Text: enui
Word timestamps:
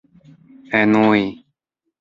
enui 0.79 1.23